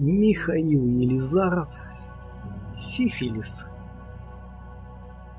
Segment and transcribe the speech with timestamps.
[0.00, 1.76] Михаил Елизаров,
[2.72, 3.66] сифилис.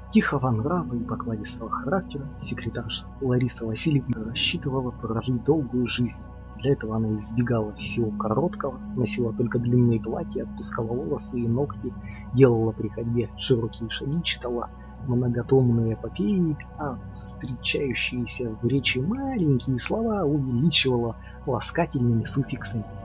[0.09, 6.21] Тихого нрава и покладистого характера секретарша Лариса Васильевна рассчитывала прожить долгую жизнь.
[6.57, 11.93] Для этого она избегала всего короткого, носила только длинные платья, отпускала волосы и ногти,
[12.33, 14.69] делала при ходьбе широкие шаги, читала
[15.07, 21.15] многотомные эпопеи, а встречающиеся в речи маленькие слова увеличивала
[21.45, 22.98] ласкательными суффиксами.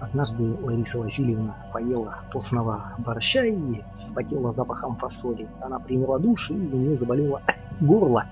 [0.00, 5.48] Однажды Лариса Васильевна поела постного борща и вспотела запахом фасоли.
[5.60, 7.42] Она приняла душ, и у нее заболело
[7.80, 8.26] горло.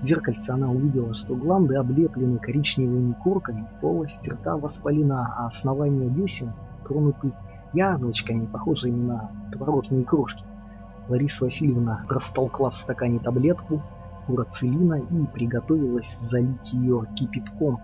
[0.00, 6.52] В зеркальце она увидела, что гланды облеплены коричневыми корками, полость рта воспалена, а основание десен
[6.86, 7.32] тронуты
[7.72, 10.44] язвочками, похожими на творожные крошки.
[11.08, 13.82] Лариса Васильевна растолкла в стакане таблетку
[14.20, 17.80] фурацилина и приготовилась залить ее кипятком.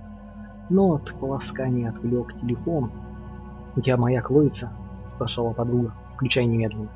[0.68, 2.90] Но от полоскания отвлек телефон,
[3.76, 4.72] «У тебя маяк ловится?»–
[5.04, 5.94] спрашивала подруга.
[6.06, 6.90] «Включай немедленно».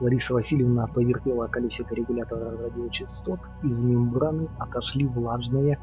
[0.00, 3.40] Лариса Васильевна повертела колесико регулятора радиочастот.
[3.62, 5.78] Из мембраны отошли влажные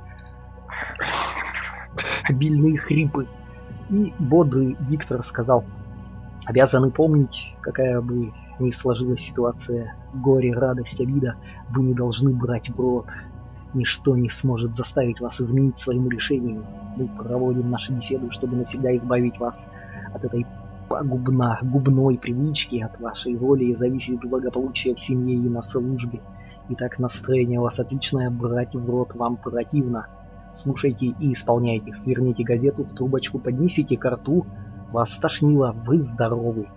[2.29, 3.27] обильные хрипы.
[3.89, 5.63] И бодрый диктор сказал,
[6.45, 11.35] «Обязаны помнить, какая бы ни сложилась ситуация, горе, радость, обида,
[11.69, 13.07] вы не должны брать в рот.
[13.73, 16.65] Ничто не сможет заставить вас изменить своему решению.
[16.97, 19.67] Мы проводим наши беседы, чтобы навсегда избавить вас
[20.13, 20.45] от этой
[20.89, 26.19] пагубно губной привычки, от вашей воли зависит благополучие в семье и на службе.
[26.69, 30.07] Итак, настроение у вас отличное, брать в рот вам противно.
[30.51, 31.93] Слушайте и исполняйте.
[31.93, 34.47] Сверните газету в трубочку, поднесите к рту.
[34.91, 36.67] Вас тошнило, вы здоровы.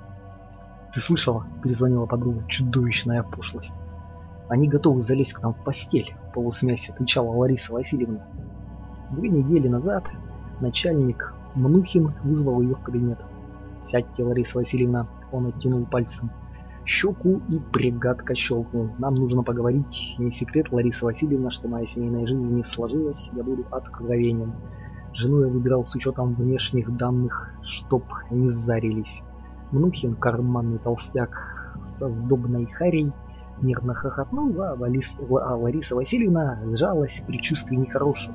[0.93, 1.47] Ты слышала?
[1.63, 2.45] Перезвонила подруга.
[2.49, 3.77] Чудовищная пошлость.
[4.49, 8.27] Они готовы залезть к нам в постель, полусмясь отвечала Лариса Васильевна.
[9.11, 10.11] Две недели назад
[10.61, 13.19] начальник Мнухин вызвал ее в кабинет.
[13.83, 16.31] «Сядьте, Лариса Васильевна», он оттянул пальцем
[16.85, 18.91] щеку и пригадко щелкнул.
[18.99, 20.17] «Нам нужно поговорить.
[20.19, 24.53] Не секрет, Лариса Васильевна, что моя семейная жизнь не сложилась, я буду откровенен.
[25.13, 29.23] Жену я выбирал с учетом внешних данных, чтоб не зарились.
[29.71, 33.13] Мнухин, карманный толстяк со сдобной харей,
[33.63, 38.35] нервно хохотнул, а, Валис, а Лариса Васильевна сжалась при чувстве нехорошего.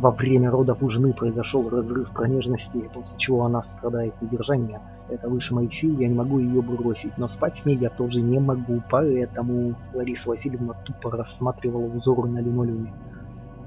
[0.00, 4.80] Во время родов у жены произошел разрыв промежности, после чего она страдает недержанием.
[5.08, 8.20] Это выше моих сил, я не могу ее бросить, но спать с ней я тоже
[8.20, 12.92] не могу, поэтому Лариса Васильевна тупо рассматривала узоры на линолеуме.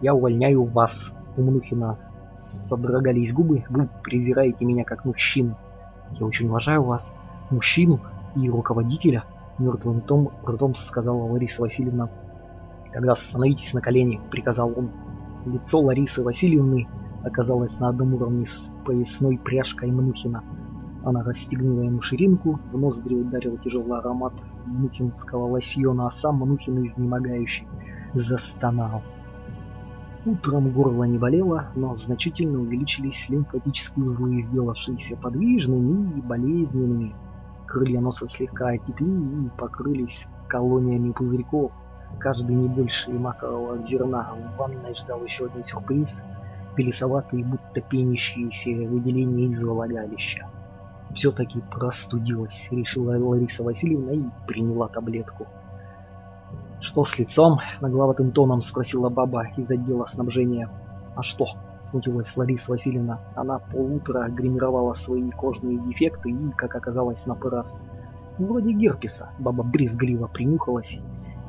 [0.02, 1.14] Я увольняю вас.
[1.38, 1.98] У Мнухина
[2.36, 5.58] содрогались губы, вы презираете меня как мужчину.
[6.12, 7.14] Я очень уважаю вас,
[7.50, 8.00] мужчину
[8.36, 9.24] и руководителя,
[9.60, 12.10] мертвым том, ртом сказала Лариса Васильевна.
[12.94, 14.92] Тогда становитесь на колени, приказал он.
[15.46, 16.88] Лицо Ларисы Васильевны
[17.24, 20.44] оказалось на одном уровне с поясной пряжкой Мнухина.
[21.04, 24.34] Она расстегнула ему ширинку, в ноздри ударил тяжелый аромат
[24.66, 27.68] мнухинского лосьона, а сам Мнухин изнемогающий
[28.14, 29.02] застонал.
[30.26, 37.16] Утром горло не болело, но значительно увеличились лимфатические узлы, сделавшиеся подвижными и болезненными.
[37.68, 41.74] Крылья носа слегка отекли и покрылись колониями пузырьков,
[42.20, 44.34] каждый не больше макового зерна.
[44.34, 46.24] В ванной ждал еще один сюрприз–
[46.78, 50.48] белесоватые, будто пенящиеся выделения из влагалища.
[51.14, 55.48] Все-таки простудилась, решила Лариса Васильевна и приняла таблетку.
[56.80, 60.70] «Что с лицом?»– нагловатым тоном спросила баба из отдела снабжения.
[61.16, 61.48] «А что?»–
[61.88, 63.20] смутилась Лариса Васильевна.
[63.36, 67.78] Она полутора гримировала свои кожные дефекты и, как оказалось, на раз.
[68.38, 69.30] Вроде герпеса.
[69.40, 71.00] Баба брезгливо принюхалась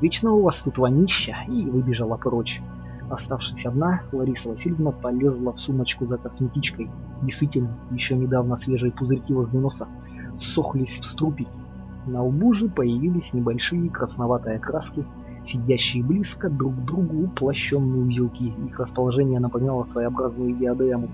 [0.00, 2.62] Вечно у вас тут вонища, и выбежала прочь.
[3.10, 6.88] Оставшись одна, Лариса Васильевна полезла в сумочку за косметичкой.
[7.22, 9.88] Действительно, еще недавно свежие пузырьки возле носа
[10.32, 11.58] сохлись в струпики.
[12.06, 15.04] На лбу же появились небольшие красноватые краски,
[15.48, 18.52] сидящие близко друг к другу уплощенные узелки.
[18.68, 21.08] Их расположение напоминало своеобразную диадему.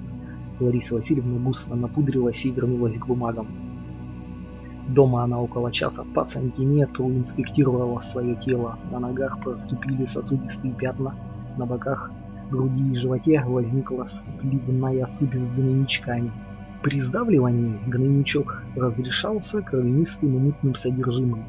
[0.60, 3.46] Лариса Васильевна густо напудрилась и вернулась к бумагам.
[4.88, 8.78] Дома она около часа по сантиметру инспектировала свое тело.
[8.90, 11.14] На ногах проступили сосудистые пятна,
[11.58, 12.10] на боках,
[12.50, 16.32] груди и животе возникла сливная сыпь с гнойничками.
[16.82, 21.44] При сдавливании гнойничок разрешался кровянистым и мутным содержимым.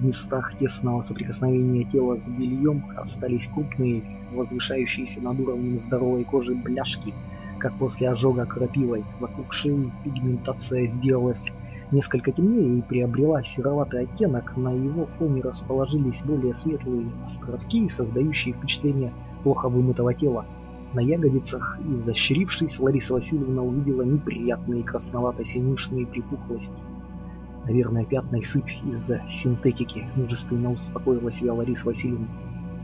[0.00, 4.02] В местах тесного соприкосновения тела с бельем остались крупные,
[4.32, 7.12] возвышающиеся над уровнем здоровой кожи бляшки,
[7.58, 9.04] как после ожога крапивой.
[9.18, 11.52] Вокруг шеи пигментация сделалась
[11.90, 19.12] несколько темнее и приобрела сероватый оттенок, на его фоне расположились более светлые островки, создающие впечатление
[19.42, 20.46] плохо вымытого тела.
[20.94, 26.80] На ягодицах, изощрившись, Лариса Васильевна увидела неприятные красновато-синюшные припухлости.
[27.70, 32.26] Наверное, пятна и сыпь из-за синтетики, мужественно успокоила себя Лариса Васильевна.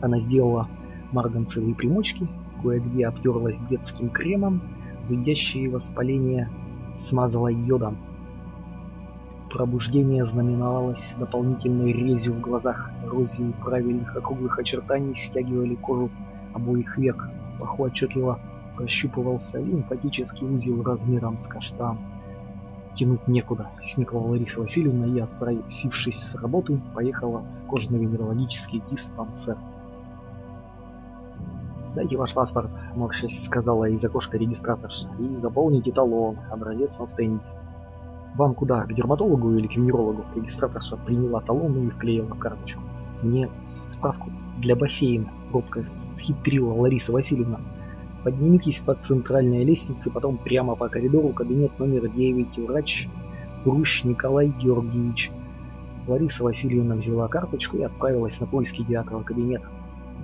[0.01, 0.69] Она сделала
[1.11, 2.29] марганцевые примочки,
[2.63, 4.63] кое-где обтерлась детским кремом,
[5.03, 6.49] зудящее воспаление
[6.95, 7.99] смазала йодом.
[9.51, 16.11] Пробуждение знаменовалось дополнительной резью в глазах, эрозией правильных округлых очертаний стягивали кожу
[16.55, 17.29] обоих век.
[17.49, 18.39] В паху отчетливо
[18.77, 21.99] прощупывался лимфатический узел размером с каштан.
[22.97, 29.59] Тянуть некуда, сникла Лариса Васильевна и, отпросившись с работы, поехала в кожно-венерологический диспансер.
[31.95, 37.45] «Дайте ваш паспорт»,— морщась сказала из окошка регистраторша,— «и заполните талон, образец на стенде».
[38.35, 42.83] «Вам куда, к дерматологу или к венерологу?» Регистраторша приняла талон и вклеила в карточку.
[43.21, 47.61] «Мне справку для бассейна»,— робко схитрила Лариса Васильевна.
[48.27, 53.07] «Поднимитесь по центральной лестнице, потом прямо по коридору, кабинет номер 9, врач
[53.65, 55.31] Грущ Николай Георгиевич».
[56.09, 59.69] Лариса Васильевна взяла карточку и отправилась на поиски девятого кабинета.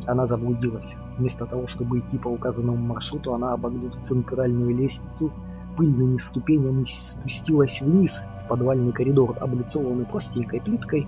[0.09, 0.97] Она заблудилась.
[1.17, 5.31] Вместо того, чтобы идти по указанному маршруту, она, обогнув центральную лестницу,
[5.77, 11.07] пыльными ступенями спустилась вниз в подвальный коридор, облицованный простенькой плиткой,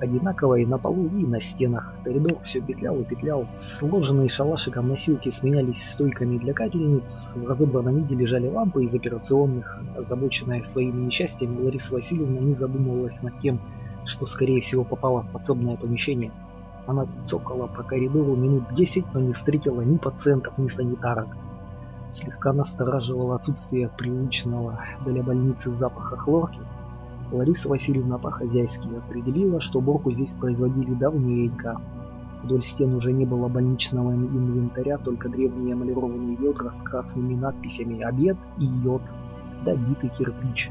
[0.00, 1.92] одинаковой на полу и на стенах.
[2.04, 3.46] Коридор все петлял и петлял.
[3.54, 7.34] Сложенные шалашиком носилки сменялись стойками для капельниц.
[7.36, 9.80] В разобранном виде лежали лампы из операционных.
[9.96, 13.60] Озабоченная своими несчастьями, Лариса Васильевна не задумывалась над тем,
[14.04, 16.32] что, скорее всего, попала в подсобное помещение.
[16.86, 21.28] Она цокала по коридору минут десять, но не встретила ни пациентов, ни санитарок.
[22.08, 26.60] Слегка настораживало отсутствие привычного для больницы запаха хлорки.
[27.30, 31.80] Лариса Васильевна по-хозяйски определила, что уборку здесь производили давненько.
[32.42, 38.38] Вдоль стен уже не было больничного инвентаря, только древние эмалированные ведра с красными надписями «Обед»
[38.58, 39.02] и «Йод»,
[39.64, 40.70] да битый кирпич.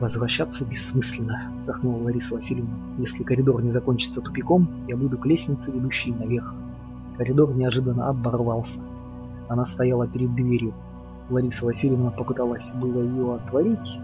[0.00, 2.74] Возвращаться бессмысленно, вздохнула Лариса Васильевна.
[2.98, 6.52] Если коридор не закончится тупиком, я буду к лестнице, ведущей наверх.
[7.16, 8.80] Коридор неожиданно оборвался.
[9.48, 10.74] Она стояла перед дверью.
[11.30, 14.00] Лариса Васильевна попыталась было ее отворить,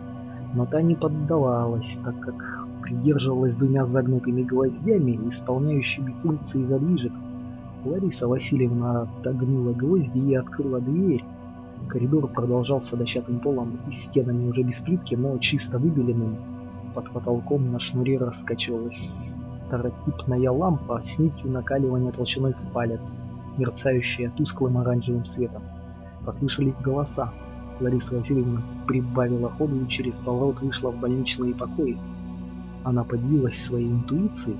[0.54, 7.12] но та не поддавалась, так как придерживалась двумя загнутыми гвоздями, исполняющими функции задвижек.
[7.84, 11.24] Лариса Васильевна отогнула гвозди и открыла дверь.
[11.88, 16.38] Коридор продолжался дощатым полом и стенами уже без плитки, но чисто выбеленными.
[16.94, 23.20] Под потолком на шнуре раскачивалась старотипная лампа с нитью накаливания толщиной в палец,
[23.58, 25.62] мерцающая тусклым оранжевым светом.
[26.24, 27.32] Послышались голоса.
[27.80, 31.98] Лариса Васильевна прибавила ходу и через поворот вышла в больничные покои.
[32.84, 34.56] Она подивилась своей интуиции.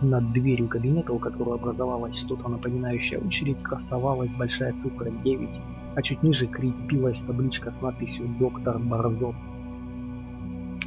[0.00, 5.60] Над дверью кабинета, у которого образовалось что-то напоминающее очередь, красовалась большая цифра 9
[5.98, 9.36] а чуть ниже крепилась табличка с надписью «Доктор Борзов».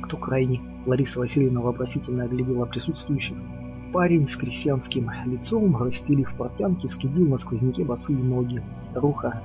[0.02, 0.62] Кто крайний?
[0.86, 3.36] Лариса Васильевна вопросительно оглядела присутствующих.
[3.92, 8.64] Парень с крестьянским лицом, расстелив портянки, студил на сквозняке босые ноги.
[8.72, 9.42] Старуха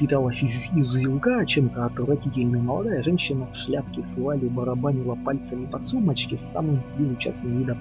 [0.00, 2.62] питалась из, из узелка чем-то отвратительной.
[2.62, 7.78] Молодая женщина в шляпке с барабанила пальцами по сумочке с самым безучастным видом.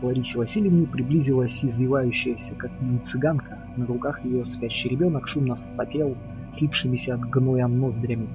[0.00, 3.58] К Ларисе Васильевне приблизилась извивающаяся, как юн цыганка.
[3.76, 6.16] На руках ее спящий ребенок шумно сопел,
[6.50, 8.28] слипшимися от гноя ноздрями.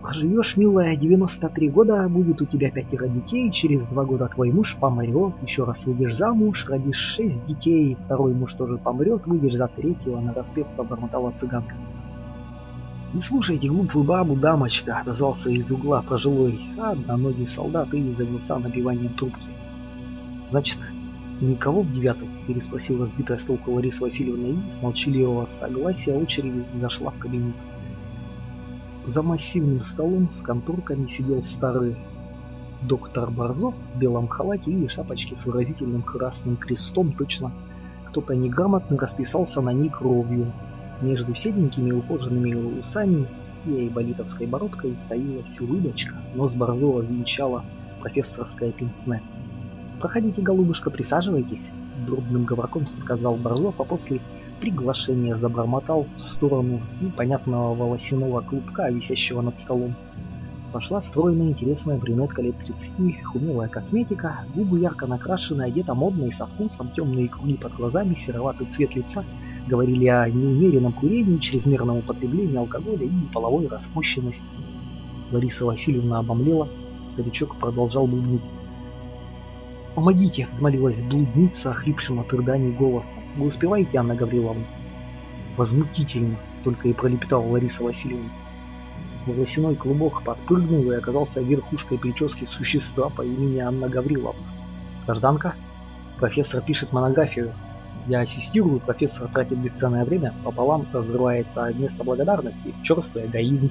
[0.00, 5.34] Проживешь, милая, 93 года, будет у тебя пятеро детей, через два года твой муж помрет,
[5.42, 10.34] еще раз выйдешь замуж, родишь шесть детей, второй муж тоже помрет, выйдешь за третьего, на
[10.34, 11.74] распев пробормотала цыганка.
[13.14, 19.14] «Не слушайте глупую бабу, дамочка»,— отозвался из угла пожилой, а одноногий солдат и занялся набиванием
[19.14, 19.46] трубки.
[20.48, 20.78] «Значит,
[21.40, 27.12] никого в девятый?»— переспросила сбитая с толку Лариса Васильевна и с молчаливого согласия очереди зашла
[27.12, 27.54] в кабинет.
[29.04, 31.94] За массивным столом с конторками сидел старый
[32.82, 37.52] доктор Борзов в белом халате и шапочке с выразительным красным крестом, точно
[38.08, 40.52] кто-то неграмотно расписался на ней кровью.
[41.00, 43.26] Между седенькими ухоженными усами
[43.66, 47.64] и айболитовской бородкой таилась улыбочка, нос Борзова венчала
[48.00, 49.22] профессорское пенсне.
[50.00, 51.70] «Проходите, голубушка, присаживайтесь»,—
[52.06, 54.20] дробным говорком сказал Борзов, а после
[54.60, 59.94] приглашения забормотал в сторону непонятного волосяного клубка, висящего над столом.
[60.72, 62.98] Пошла стройная, интересная брюнетка лет 30,
[63.34, 68.66] умелая косметика, губы ярко накрашены, одета модно и со вкусом, темные круги под глазами, сероватый
[68.66, 69.24] цвет лица
[69.66, 74.52] говорили о неумеренном курении, чрезмерном употреблении алкоголя и половой распущенности.
[75.32, 76.68] Лариса Васильевна обомлела,
[77.02, 78.48] старичок продолжал бубнить.
[79.94, 83.22] «Помогите!»— взмолилась блудница, охрипшим от рыданий голосом.
[83.36, 84.64] «Вы успеваете, Анна Гавриловна?»
[85.56, 88.30] Возмутительно, только и пролепетала Лариса Васильевна.
[89.26, 94.42] Волосяной клубок подпрыгнул и оказался верхушкой прически существа по имени Анна Гавриловна.
[95.06, 95.54] Гражданка?
[96.18, 97.54] Профессор пишет монографию.
[98.06, 103.70] Я ассистирую, профессор тратит бесценное время, пополам разрывается место благодарности, черствый эгоизм.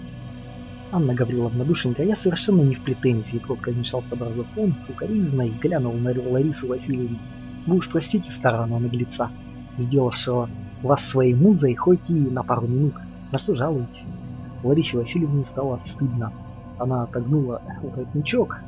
[0.92, 4.48] Анна Гавриловна, душенька, я совершенно не в претензии, кротко вмешался Образов.
[4.58, 7.20] Он сукоризной глянул на Ларису Васильевну.
[7.68, 9.30] Вы уж простите старого наглеца,
[9.78, 10.50] сделавшего
[10.82, 12.96] вас своей музой хоть и на пару минут.
[13.32, 14.06] На что жалуетесь?
[14.64, 16.34] Ларисе Васильевне стало стыдно.
[16.80, 18.62] Она отогнула воротничок.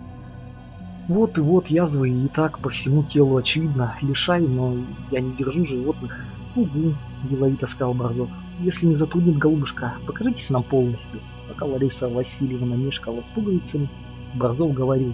[1.07, 3.95] Вот и вот язвы и так по всему телу очевидно.
[4.01, 4.75] Лишай, но
[5.12, 6.25] я не держу животных.
[6.55, 8.29] Угу, деловито сказал Борзов.
[8.59, 11.19] Если не затруднит голубушка, покажитесь нам полностью.
[11.47, 13.89] Пока Лариса Васильевна мешкала с пуговицами,
[14.33, 15.13] Борзов говорил.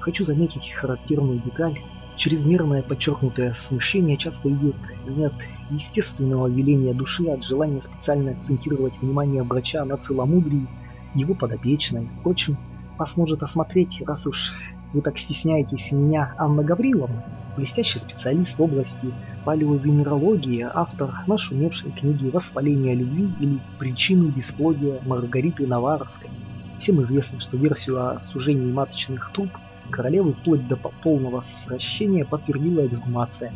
[0.00, 1.78] Хочу заметить характерную деталь.
[2.16, 5.34] Чрезмерное подчеркнутое смущение часто идет не от
[5.70, 10.66] естественного веления души, а от желания специально акцентировать внимание врача на целомудрии
[11.14, 12.08] его подопечной.
[12.18, 12.58] Впрочем,
[12.98, 14.54] вас может осмотреть, раз уж
[14.96, 17.22] вы так стесняетесь меня, Анна Гавриловна,
[17.54, 19.12] блестящий специалист в области
[19.44, 26.30] палеовенерологии, автор нашумевшей книги «Воспаление любви» или «Причины бесплодия» Маргариты Наварской.
[26.78, 29.50] Всем известно, что версию о сужении маточных труб
[29.90, 33.52] королевы вплоть до полного сращения подтвердила эксгумация.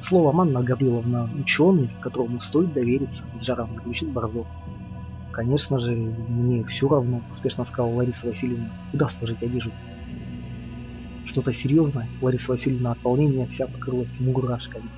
[0.00, 4.48] Слово Анна Гавриловна ученый, которому стоит довериться, с жаром заключил Борзов.
[5.30, 9.72] Конечно же, мне все равно, успешно сказала Лариса Васильевна, куда сложить одежду.
[11.24, 14.88] Что-то серьезное, Лариса Васильевна от волнения вся покрылась мурашками.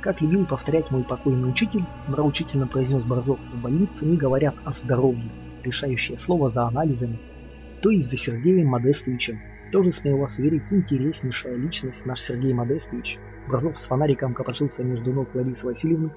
[0.00, 5.30] Как любил повторять мой покойный учитель, нравоучительно произнес Борзов, в больнице не говорят о здоровье,
[5.62, 7.18] решающее слово за анализами,
[7.82, 9.40] то есть за Сергеем Модестовичем.
[9.70, 13.18] Тоже, смею вас уверить, интереснейшая личность наш Сергей Модестович.
[13.48, 16.10] Борзов с фонариком копошился между ног Ларисы Васильевны,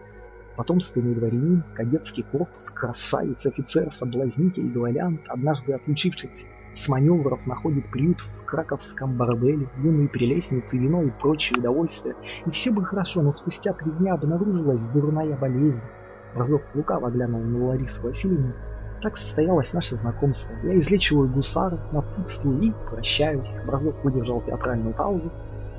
[0.56, 8.44] потомственный дворянин, кадетский корпус, красавец, офицер, соблазнитель, дуэлянт, однажды отлучившись с маневров находит приют в
[8.44, 12.16] краковском борделе, юные прелестницы, вино и прочие удовольствия.
[12.46, 15.88] И все бы хорошо, но спустя три дня обнаружилась дурная болезнь.
[16.34, 18.54] Разов лукаво глянул на Ларису Васильевну.
[19.02, 20.58] Так состоялось наше знакомство.
[20.64, 23.58] Я излечиваю гусара, напутствую и прощаюсь.
[23.64, 25.32] Образов выдержал театральную паузу.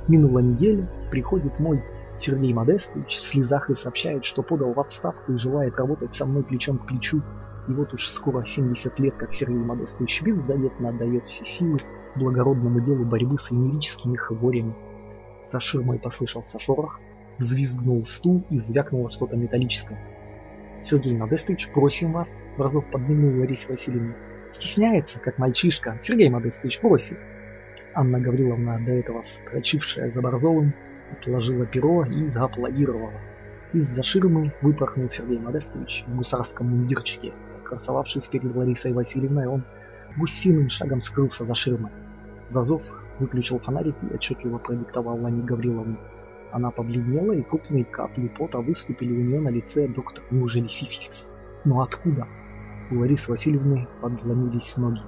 [0.07, 1.83] Минула неделя, приходит мой
[2.17, 6.43] Сергей Модестович в слезах и сообщает, что подал в отставку и желает работать со мной
[6.43, 7.21] плечом к плечу.
[7.67, 11.79] И вот уж скоро 70 лет, как Сергей Модестович беззаветно отдает все силы
[12.15, 14.75] благородному делу борьбы с венерическими хворями.
[15.43, 16.99] За ширмой послышался шорох,
[17.37, 19.99] взвизгнул стул и звякнуло что-то металлическое.
[20.81, 24.15] Сергей Модестович, просим вас, Бразов подмигнул Ларисе Васильевне.
[24.51, 25.97] Стесняется, как мальчишка.
[25.99, 27.17] Сергей Модестович, просим.
[27.93, 30.73] Анна Гавриловна, до этого строчившая за Борзовым,
[31.11, 33.13] отложила перо и зааплодировала.
[33.73, 37.33] Из-за ширмы выпорхнул Сергей Модестович в гусарском мундирчике,
[37.63, 39.63] красовавшись перед Ларисой Васильевной, он
[40.17, 41.91] гусиным шагом скрылся за ширмой.
[42.49, 45.97] Вазов выключил фонарик и отчетливо продиктовал Лане Гавриловне.
[46.51, 50.23] Она побледнела, и крупные капли пота выступили у нее на лице доктор.
[50.31, 51.29] Неужели сифилис?
[51.65, 52.25] Но откуда?
[52.89, 55.01] У Ларисы Васильевны подломились ноги.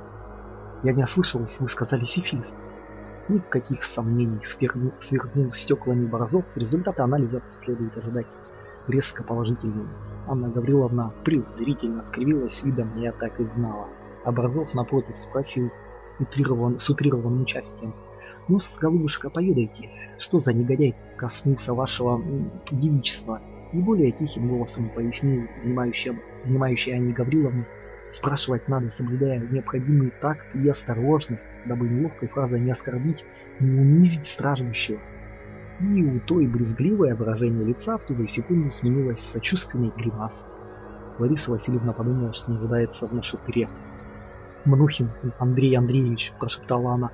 [0.84, 2.56] Я не ослышалась, вы сказали сифилис.
[3.30, 8.26] Никаких сомнений, свернул, свернул стеклами Борозов, результаты анализов следует ожидать
[8.88, 9.88] резко положительными.
[10.28, 13.88] Анна Гавриловна презрительно скривилась видом, я так и знала.
[14.26, 15.70] Образов, напротив, спросил
[16.20, 17.94] утрирован, с утрированным участием.
[18.48, 22.22] ну с голубушка, поведайте, что за негодяй коснулся вашего
[22.72, 27.68] девичества?» И более тихим голосом пояснил внимающая, внимающая Анне Гавриловне,
[28.10, 33.24] Спрашивать надо, соблюдая необходимый такт и осторожность, дабы неловкой фразой не оскорбить,
[33.60, 35.02] не унизить страждущего.
[35.80, 40.50] И у той брезгливое выражение лица в ту же секунду сменилось сочувственной гримасой.
[41.20, 43.70] Лариса Васильевна подумала, что нуждается в нашатыре.
[44.66, 47.12] «Мнухин Андрей Андреевич»,– прошептала она.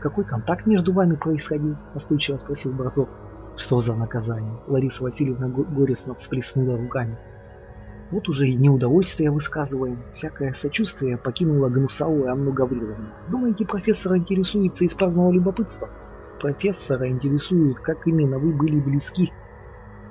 [0.00, 3.10] «Какой контакт между вами происходил?»– настойчиво спросил Борзов.
[3.56, 7.18] «Что за наказание?»– Лариса Васильевна горестно всплеснула руками.
[8.10, 13.08] Вот уже и неудовольствие высказываем, всякое сочувствие покинуло гнусавую Анну Гавриловну.
[13.30, 15.88] Думаете, профессор интересуется из праздного любопытства?
[16.40, 19.30] профессора интересует, как именно вы были близки.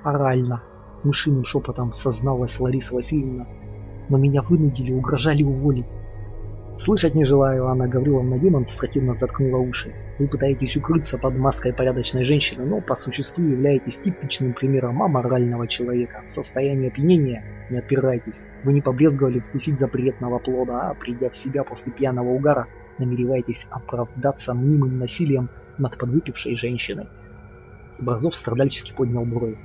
[0.03, 0.63] Орально,
[1.03, 3.47] мышиным шепотом созналась Лариса Васильевна,
[4.07, 5.87] но меня вынудили, угрожали уволить.
[6.79, 9.93] Слышать не желаю, Анна Гавриловна демонстративно заткнула уши.
[10.17, 16.23] Вы пытаетесь укрыться под маской порядочной женщины, но по существу являетесь типичным примером аморального человека.
[16.25, 18.45] В состоянии опьянения не отпирайтесь.
[18.63, 22.67] Вы не побрезговали вкусить запретного плода, а придя в себя после пьяного угара,
[22.97, 27.09] намереваетесь оправдаться мнимым насилием над подвыпившей женщиной.
[27.99, 29.57] Образов страдальчески поднял брови.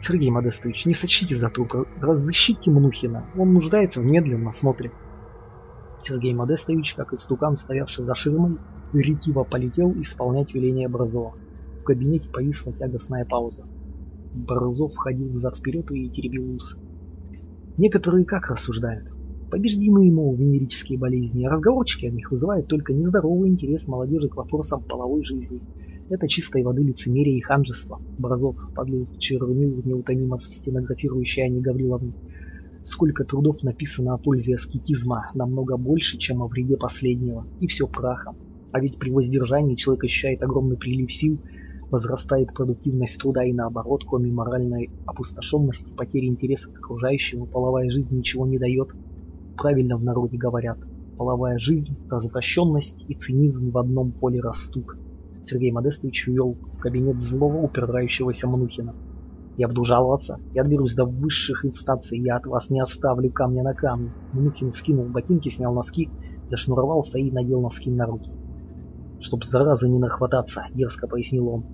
[0.00, 3.24] Сергей Модестович, не сочтите за труп, разыщите Мнухина.
[3.38, 4.90] Он нуждается в медленном осмотре.
[6.02, 8.58] Сергей Модестович, как истукан, стоявший за ширмой,
[8.92, 11.34] ретиво полетел исполнять веление Образова.
[11.78, 13.64] В кабинете повисла тягостная пауза.
[14.32, 16.78] Борзов ходил взад-вперед и теребил ус.
[17.76, 19.04] Некоторые как рассуждают?
[19.50, 25.22] Побеждены ему венерические болезни, разговорчики о них вызывают только нездоровый интерес молодежи к вопросам половой
[25.22, 25.60] жизни.
[26.08, 28.00] Это чистой воды лицемерие и ханжество.
[28.16, 32.14] Борзов подлил чернил неутомимо стенографирующей Анне Гавриловне.
[32.92, 37.46] Сколько трудов написано о пользе аскетизма, намного больше, чем о вреде последнего.
[37.60, 38.40] И все прахом.
[38.72, 41.40] А ведь при воздержании человек ощущает огромный прилив сил,
[41.88, 48.44] возрастает продуктивность труда и наоборот, кроме моральной опустошенности, потери интереса к окружающему, половая жизнь ничего
[48.44, 48.88] не дает.
[49.56, 50.80] Правильно в народе говорят.
[51.16, 54.86] Половая жизнь, развращенность и цинизм в одном поле растут.
[55.42, 58.96] Сергей Модестович увел в кабинет злого упирающегося Манухина.
[59.56, 60.38] Я буду жаловаться.
[60.54, 62.18] Я доберусь до высших инстанций.
[62.18, 64.12] Я от вас не оставлю камня на камне.
[64.32, 66.08] Манухин скинул ботинки, снял носки,
[66.46, 68.30] зашнуровался и надел носки на руки.
[69.20, 71.64] Чтоб заразы не нахвататься, дерзко пояснил он.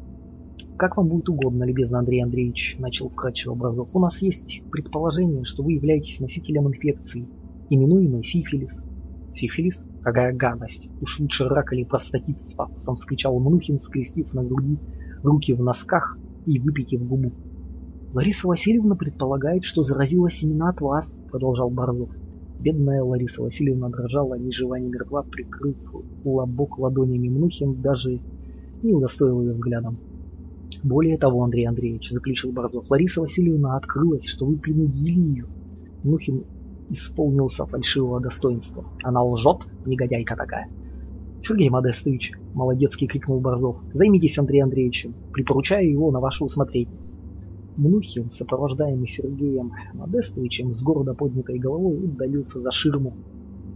[0.76, 3.94] Как вам будет угодно, любезный Андрей Андреевич, начал вкратчиво Образов.
[3.94, 7.26] У нас есть предположение, что вы являетесь носителем инфекции,
[7.70, 8.82] именуемой сифилис.
[9.32, 9.84] Сифилис?
[10.02, 10.88] Какая гадость!
[11.00, 14.78] Уж лучше рак или простатит с пафосом вскричал Манухин, скрестив на груди
[15.22, 17.32] руки в носках и выпитив губу.
[18.12, 22.10] Лариса Васильевна предполагает, что заразилась именно от вас, продолжал Борзов.
[22.58, 25.76] Бедная Лариса Васильевна дрожала ни жива, ни мертва, прикрыв
[26.24, 28.22] лобок ладонями Мнухин, даже
[28.80, 29.98] не удостоил ее взглядом.
[30.82, 35.46] Более того, Андрей Андреевич, заключил Борзов, Лариса Васильевна открылась, что вы принудили ее.
[36.02, 36.44] Мнухин
[36.88, 38.86] исполнился фальшивого достоинства.
[39.02, 40.68] Она лжет, негодяйка такая.
[41.40, 47.00] Сергей Модестович, молодецкий крикнул Борзов, займитесь Андреем Андреевичем, припоручаю его на ваше усмотрение.
[47.76, 53.14] Мнухин, сопровождаемый Сергеем Модестовичем, с города поднятой головой удалился за ширму.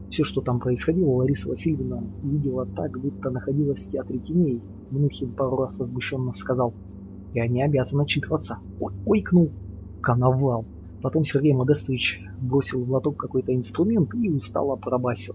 [0.08, 4.60] Все, что там происходило, Лариса Васильевна видела так, будто находилась в театре теней.
[4.90, 6.72] Мнухин пару раз возмущенно сказал,
[7.34, 8.58] «Я не обязан отчитываться».
[8.80, 9.50] Ой, ойкнул.
[10.02, 10.64] Коновал.
[11.02, 15.34] Потом Сергей Модестович бросил в лоток какой-то инструмент и устало пробасил.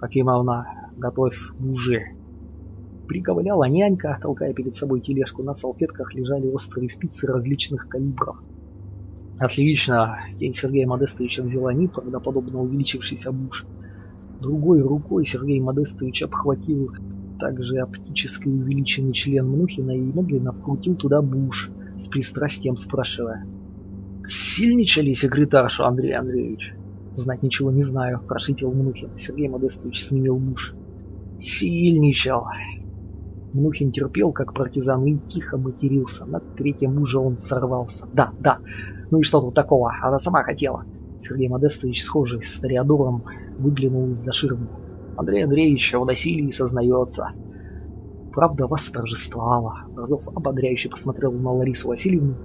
[0.00, 2.21] «Акимовна, готовь уже!»
[3.12, 5.42] Приковыляла нянька, толкая перед собой тележку.
[5.42, 8.42] На салфетках лежали острые спицы различных калибров.
[9.38, 10.16] Отлично.
[10.34, 13.66] Тень Сергея Модестовича взяла неправдоподобно увеличившийся буш.
[14.40, 16.88] Другой рукой Сергей Модестович обхватил
[17.38, 23.44] также оптически увеличенный член Мнухина и медленно вкрутил туда буш, с пристрастием спрашивая.
[24.24, 26.72] «Сильничали секретаршу, Андрей Андреевич?»
[27.12, 29.10] «Знать ничего не знаю»,– прошипел Мнухин.
[29.18, 30.74] Сергей Модестович сменил буш.
[31.38, 32.46] «Сильничал.
[33.52, 36.24] Мнухин терпел, как партизан, и тихо матерился.
[36.24, 38.06] На третьем мужа он сорвался.
[38.12, 38.58] Да, да,
[39.10, 39.92] ну и что тут такого?
[40.02, 40.84] Она сама хотела.
[41.18, 43.24] Сергей Модестович, схожий с Тореадором,
[43.58, 44.68] выглянул из-за ширмы.
[45.16, 47.28] Андрей Андреевич в насилии сознается.
[48.32, 49.74] Правда вас торжествовала.
[49.94, 52.38] Разов ободряюще посмотрел на Ларису Васильевну.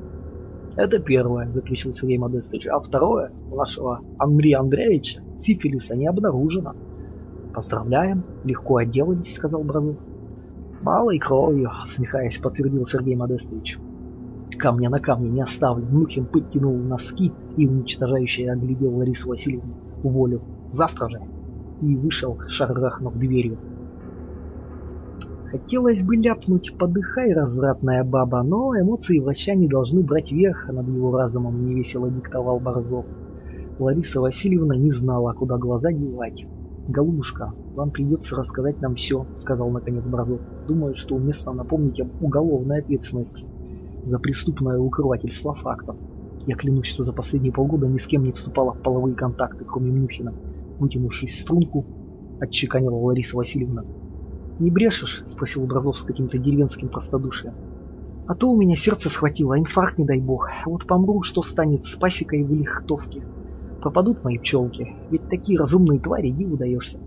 [0.76, 2.68] Это первое, заключил Сергей Модестович.
[2.68, 6.74] А второе, вашего Андрея Андреевича сифилиса не обнаружено.
[7.54, 10.06] Поздравляем, легко отделались, сказал Бразов.
[10.88, 13.78] «Малой кровью»,— смехаясь, подтвердил Сергей Модестович.
[14.58, 15.86] Камня на камне не оставлю.
[15.86, 19.76] Мухин подтянул носки и уничтожающе оглядел Ларису Васильевну.
[20.02, 20.46] Уволил.
[20.70, 21.18] Завтра же.
[21.82, 23.60] И вышел, шарахнув дверью.
[25.52, 31.12] Хотелось бы ляпнуть «подыхай, развратная баба», но эмоции врача не должны брать верх над его
[31.12, 33.08] разумом, невесело диктовал Борзов.
[33.78, 36.48] Лариса Васильевна не знала, куда глаза девать.
[36.88, 40.42] «Голубушка, вам придется рассказать нам все»,— сказал наконец Бразов.
[40.64, 43.50] «Думаю, что уместно напомнить об уголовной ответственности
[44.04, 45.98] за преступное укрывательство фактов.
[46.46, 49.92] Я клянусь, что за последние полгода ни с кем не вступала в половые контакты, кроме
[49.92, 50.38] Мюхина.
[50.80, 51.90] Вытянувшись струнку,
[52.40, 53.84] отчеканила Лариса Васильевна.
[54.58, 57.58] «Не брешешь?»— спросил Бразов с каким-то деревенским простодушием.
[58.26, 60.48] «А то у меня сердце схватило, инфаркт, не дай бог.
[60.66, 63.26] Вот помру, что станет с пасекой в лихтовке?»
[63.80, 67.00] Пропадут мои пчелки, ведь такие разумные твари диву даешься.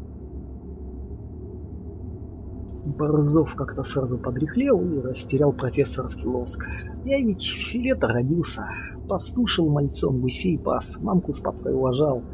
[2.84, 6.64] Борзов как-то сразу подряхлел и растерял профессорский лоск.
[7.04, 8.66] Я ведь в селе-то родился,
[9.06, 12.24] пастушил мальцом, гусей пас, мамку с папкой уважал.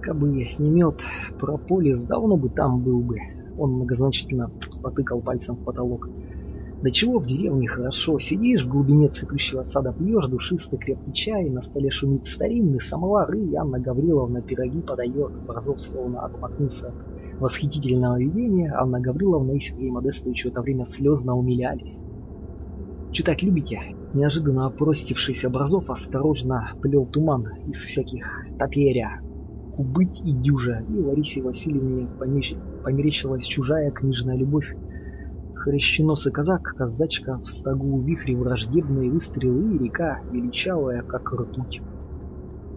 [0.00, 1.00] Кабы не мед,
[1.38, 3.16] прополис, давно бы там был бы.
[3.56, 6.08] Он многозначительно потыкал пальцем в потолок.
[6.80, 11.60] Да чего в деревне хорошо, сидишь в глубине цветущего сада, пьешь душистый крепкий чай, на
[11.60, 15.32] столе шумит старинный самовар, и Анна Гавриловна пироги подает.
[15.40, 16.96] Борзов словно отмахнулся от
[17.40, 22.00] восхитительного видения, Анна Гавриловна и Сергей Модестович в это время слезно умилялись.
[23.10, 23.80] «Читать любите?»
[24.12, 28.24] Неожиданно опростившийся Образов осторожно плел туман из всяких
[28.56, 29.20] топеря,
[29.68, 32.08] кубыть и дюжа, и Ларисе Васильевне
[32.82, 34.74] померещилась чужая книжная любовь.
[35.68, 41.82] Хрященосый казак, казачка в стогу вихре враждебные выстрелы и река, величавая, как ртуть.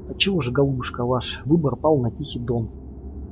[0.10, 2.70] Отчего же, голубушка, ваш выбор пал на Тихий Дон?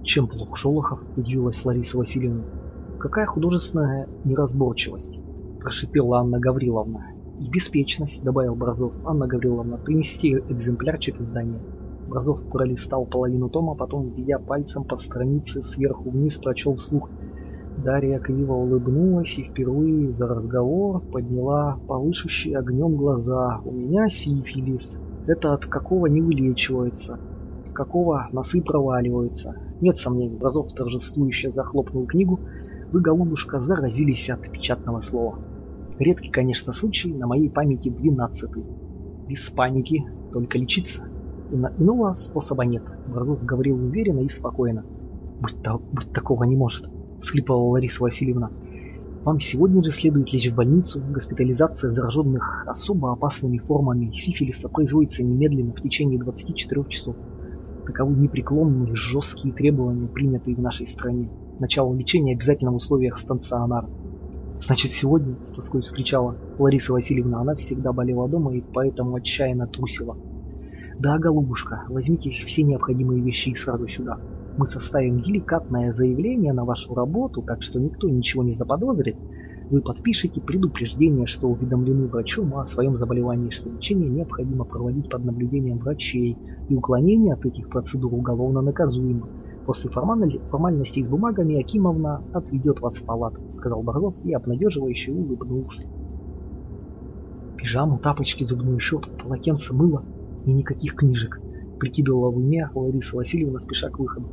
[0.06, 1.02] Чем плох Шолохов?
[1.18, 2.46] Удивилась Лариса Васильевна.
[3.02, 5.20] Какая художественная неразборчивость?
[5.60, 7.04] Прошипела Анна Гавриловна.
[7.42, 8.94] И беспечность, добавил Бразов.
[9.04, 11.62] Анна Гавриловна, принести экземплярчик издания.
[12.08, 17.10] Бразов пролистал половину тома, потом, ведя пальцем по странице сверху вниз, прочел вслух.
[17.76, 23.62] Дарья криво улыбнулась и впервые за разговор подняла повышущие огнем глаза.
[23.64, 25.00] «У меня сифилис.
[25.26, 27.20] Это от какого не вылечивается,
[27.74, 29.54] какого носы проваливаются.
[29.80, 32.44] Нет сомнений, Бразов торжествующе захлопнул книгу.
[32.92, 35.40] Вы, голубушка, заразились от печатного слова.
[35.98, 38.66] Редкий, конечно, случай, на моей памяти двенадцатый.
[39.28, 41.04] Без паники, только лечиться.
[41.52, 42.84] Ино иного способа нет.
[43.06, 44.84] Бразов говорил уверенно и спокойно.
[45.40, 46.86] Будь, то, будь такого не может,
[47.20, 48.50] всхлипывала Лариса Васильевна.
[49.24, 51.02] Вам сегодня же следует лечь в больницу.
[51.10, 57.18] Госпитализация зараженных особо опасными формами сифилиса производится немедленно в течение 24 часов.
[57.86, 61.30] Таковы непреклонные жесткие требования, принятые в нашей стране.
[61.60, 63.90] Начало лечения обязательно в условиях стационара.
[64.56, 67.42] «Значит, сегодня?»– с тоской вскричала Лариса Васильевна.
[67.42, 70.18] Она всегда болела дома и поэтому отчаянно трусила.
[70.98, 74.20] «Да, голубушка, возьмите все необходимые вещи и сразу сюда.
[74.56, 79.18] Мы составим деликатное заявление на вашу работу, так что никто ничего не заподозрит.
[79.70, 85.78] Вы подпишете предупреждение, что уведомлены врачом о своем заболевании, что лечение необходимо проводить под наблюдением
[85.78, 89.30] врачей, и уклонение от этих процедур уголовно наказуемо.
[89.66, 95.84] После формальностей с бумагами Акимовна отведет вас в палату, сказал Борзов и обнадеживающе улыбнулся.
[97.56, 100.04] Пижаму, тапочки, зубную щетку, полотенце, мыло
[100.46, 101.40] и никаких книжек.
[101.78, 104.32] Прикидывала в уме Лариса Васильевна, спеша к выходу.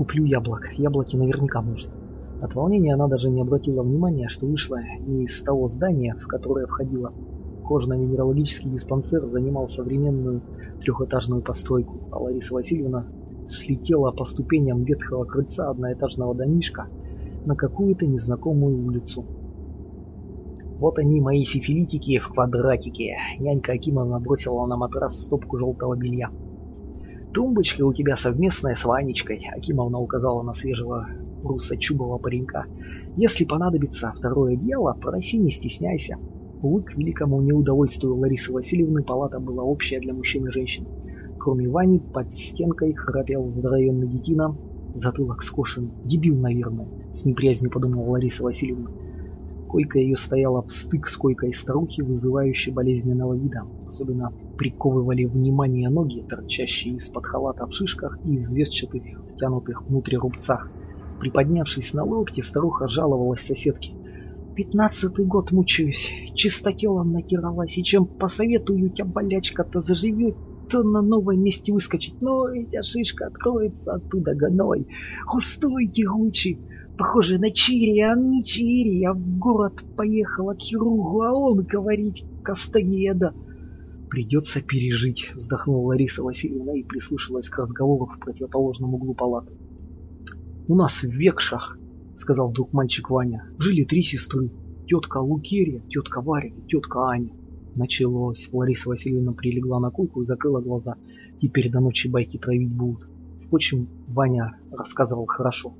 [0.00, 0.62] Куплю яблок.
[0.78, 1.92] Яблоки наверняка можно.
[2.38, 7.12] От волнения она даже не обратила внимания, что вышла из того здания, в которое входила.
[7.60, 10.40] Кожно-минералогический диспансер занимал современную
[10.82, 13.10] трехэтажную постройку, а Лариса Васильевна
[13.44, 16.88] слетела по ступеням ветхого крыльца одноэтажного домишка
[17.44, 19.28] на какую-то незнакомую улицу.
[20.78, 23.16] Вот они, мои сифилитики в квадратике.
[23.38, 26.30] Нянька Акимовна бросила на матрас стопку желтого белья.
[27.32, 31.06] Тумбочка у тебя совместная с Ванечкой, Акимовна указала на свежего
[31.42, 32.66] руссо-чубого паренька.
[33.14, 36.16] Если понадобится второе дело, проси, не стесняйся.
[36.60, 40.88] Увы, к великому неудовольствию Ларисы Васильевны палата была общая для мужчин и женщин.
[41.38, 44.58] Кроме Вани, под стенкой храпел здоровенный детина,
[44.92, 45.94] затылок скошен.
[46.02, 48.90] Дебил, наверное, с неприязнью подумала Лариса Васильевна.
[49.68, 53.60] Койка ее стояла в стык с койкой старухи, вызывающей болезненного вида.
[53.86, 60.70] Особенно приковывали внимание ноги, торчащие из-под халата в шишках и известчатых, втянутых внутрь рубцах.
[61.18, 63.94] Приподнявшись на локте, старуха жаловалась соседке.
[64.54, 70.36] «Пятнадцатый год мучаюсь, чистотелом натиралась, и чем посоветую тебя, болячка-то заживет,
[70.68, 72.20] то на новом месте выскочить.
[72.20, 74.86] Но эта шишка откроется оттуда гоной,
[75.32, 76.60] густой, тягучий,
[76.98, 78.98] похоже на чири, а не чири.
[78.98, 83.32] Я в город поехала к хирургу, а он говорить Кастанеда.
[84.10, 89.54] «Придется пережить»,— вздохнула Лариса Васильевна и прислушалась к разговору в противоположном углу палаты.
[90.66, 91.78] «У нас в Векшах»,—
[92.16, 94.50] сказал вдруг мальчик Ваня,— «жили три сестры.
[94.88, 97.32] Тетка Лукерия, тетка Варя и тетка Аня.
[97.76, 98.48] Началось.
[98.52, 100.96] Лариса Васильевна прилегла на койку и закрыла глаза.
[101.36, 103.08] Теперь до ночи байки травить будут.
[103.38, 105.76] Впрочем, Ваня рассказывал хорошо.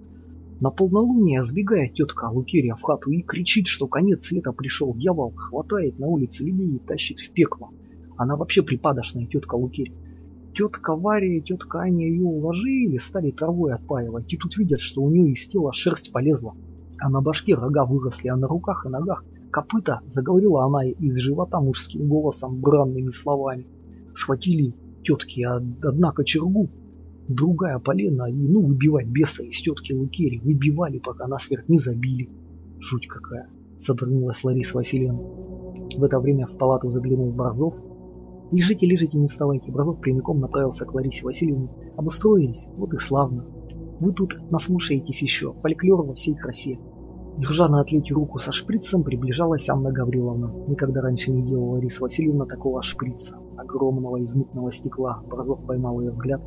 [0.61, 4.95] На полнолуние сбегает тетка Лукерия в хату и кричит, что конец света пришел.
[4.95, 7.71] Дьявол хватает на улице людей и тащит в пекло.
[8.21, 9.95] Она вообще припадочная, тетка Лукерь.
[10.55, 14.31] Тетка Варя тетка Аня ее уложили, стали травой отпаивать.
[14.35, 16.55] И тут видят, что у нее из тела шерсть полезла.
[16.99, 21.61] А на башке рога выросли, а на руках и ногах копыта, заговорила она из живота
[21.61, 23.67] мужским голосом, бранными словами.
[24.13, 26.69] Схватили тетки, одна кочергу,
[27.27, 30.41] другая полена, и ну выбивать беса из тетки Лукери.
[30.45, 32.29] Выбивали, пока насмерть не забили.
[32.81, 35.21] Жуть какая, содрогнулась Лариса Васильевна.
[35.97, 37.83] В это время в палату заглянул Борзов,
[38.53, 39.71] Лежите, лежите, не вставайте.
[39.71, 41.69] Образов прямиком направился к Ларисе Васильевне.
[41.97, 42.67] Обустроились?
[42.77, 43.47] Вот и славно.
[44.01, 45.53] Вы тут наслушаетесь еще.
[45.53, 46.79] Фольклор во всей красе.
[47.39, 50.53] Держа на отлете руку со шприцем, приближалась Анна Гавриловна.
[50.67, 53.37] Никогда раньше не делала Лариса Васильевна такого шприца.
[53.57, 55.23] Огромного из мутного стекла.
[55.27, 56.45] Образов поймал ее взгляд.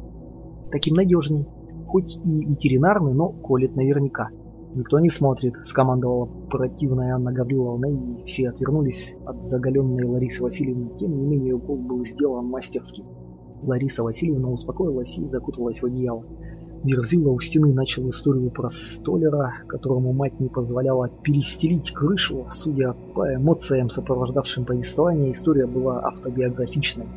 [0.71, 1.47] Таким надежней.
[1.87, 4.29] Хоть и ветеринарный, но колет наверняка.
[4.75, 10.95] Никто не смотрит, скомандовала противная Анна Гавриловна, и все отвернулись от заголенной Ларисы Васильевны.
[10.95, 13.03] Тем не менее, укол был сделан мастерски.
[13.61, 16.23] Лариса Васильевна успокоилась и закуталась в одеяло.
[16.83, 22.47] Верзила у стены начал историю про столера, которому мать не позволяла перестелить крышу.
[22.49, 27.07] Судя по эмоциям, сопровождавшим повествование, история была автобиографичной.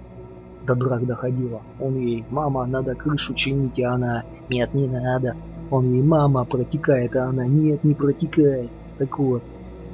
[0.67, 1.63] До драк доходила.
[1.81, 5.35] Он ей «Мама, надо крышу чинить», а она «Нет, не надо».
[5.71, 8.71] Он ей «Мама, протекает», а она «Нет, не протекает».
[8.99, 9.43] Так вот,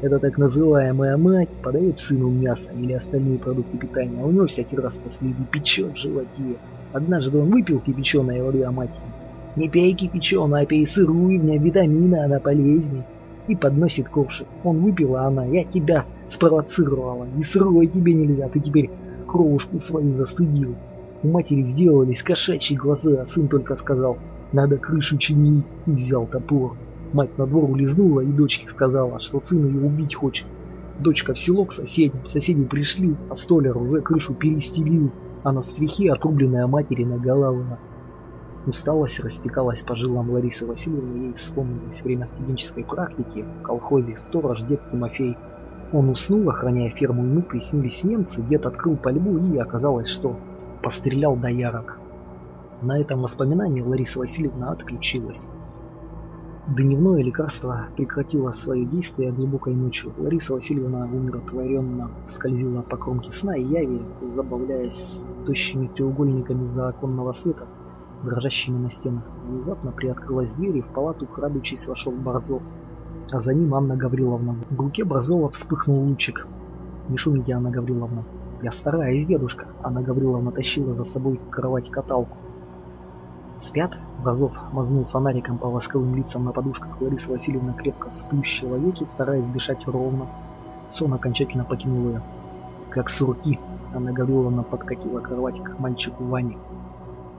[0.02, 4.76] эта так называемая мать подает сыну мясо или остальные продукты питания, а у него всякий
[4.76, 6.58] раз после печет в животе.
[6.92, 8.98] Однажды он выпил кипяченой воды, а мать
[9.56, 13.06] «Не пей кипяченую, а пей сырую, в ней витамины, она полезнее».
[13.48, 14.46] И подносит ковшик.
[14.62, 18.90] Он выпил, а она «Я тебя спровоцировала, и сырой тебе нельзя, ты теперь
[19.26, 20.76] кровушку свою застудил».
[21.22, 24.18] У матери сделались кошачьи глаза, а сын только сказал
[24.52, 26.76] надо крышу чинить, и взял топор.
[27.12, 30.46] Мать на двор улизнула и дочке сказала, что сын ее убить хочет.
[30.98, 35.10] Дочка в село к соседям, соседи пришли, а столяр уже крышу перестелил,
[35.42, 37.64] а на стрихе отрубленная матери на голову.
[38.66, 44.86] Усталость растекалась по жилам Ларисы Васильевны, ей вспомнилось время студенческой практики в колхозе «Сторож» дед
[44.86, 45.36] Тимофей.
[45.92, 50.38] Он уснул, охраняя ферму, ему приснились немцы, дед открыл пальбу и оказалось, что
[50.82, 51.98] пострелял до ярок.
[52.82, 55.46] На этом воспоминании Лариса Васильевна отключилась.
[56.66, 60.12] Дневное лекарство прекратило свое действие глубокой ночью.
[60.18, 67.68] Лариса Васильевна умиротворенно скользила по кромке сна и яви, забавляясь тощими треугольниками законного света,
[68.24, 69.22] дрожащими на стенах.
[69.48, 72.64] Внезапно приоткрылась дверь, и в палату, крадучись, вошел Борзов,
[73.30, 74.56] а за ним Анна Гавриловна.
[74.70, 76.48] В руке Борзова вспыхнул лучик.
[77.08, 78.24] «Не шумите, Анна Гавриловна.
[78.60, 79.66] Я стараюсь, дедушка».
[79.84, 82.38] Анна Гавриловна тащила за собой кровать каталку.
[83.62, 87.00] «Спят?» Бразов мазнул фонариком по восковым лицам на подушках.
[87.00, 90.26] Лариса Васильевна крепко сплющила веки, стараясь дышать ровно.
[90.88, 92.22] Сон окончательно покинул ее.
[92.90, 93.60] «Как сурки!»
[93.94, 96.58] Анна Гавриловна подкатила кровать к мальчику Ване.